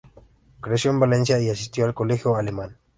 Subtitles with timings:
[0.61, 2.79] Creció en Valencia y asistió al Colegio Alemán.